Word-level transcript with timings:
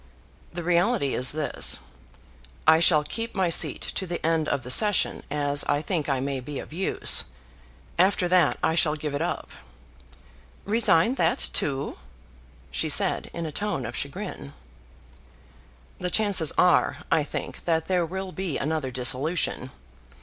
"The 0.51 0.63
reality 0.63 1.13
is 1.13 1.31
this. 1.31 1.81
I 2.65 2.79
shall 2.79 3.03
keep 3.03 3.35
my 3.35 3.49
seat 3.51 3.81
to 3.93 4.07
the 4.07 4.25
end 4.25 4.49
of 4.49 4.63
the 4.63 4.71
session, 4.71 5.21
as 5.29 5.63
I 5.65 5.83
think 5.83 6.09
I 6.09 6.19
may 6.19 6.39
be 6.39 6.57
of 6.57 6.73
use. 6.73 7.25
After 7.99 8.27
that 8.27 8.57
I 8.63 8.73
shall 8.73 8.95
give 8.95 9.13
it 9.13 9.21
up." 9.21 9.51
"Resign 10.65 11.13
that 11.21 11.49
too?" 11.53 11.99
she 12.71 12.89
said 12.89 13.29
in 13.31 13.45
a 13.45 13.51
tone 13.51 13.85
of 13.85 13.95
chagrin. 13.95 14.53
"The 15.99 16.09
chances 16.09 16.51
are, 16.57 17.03
I 17.11 17.23
think, 17.23 17.65
that 17.65 17.85
there 17.85 18.03
will 18.07 18.31
be 18.31 18.57
another 18.57 18.89
dissolution. 18.89 19.69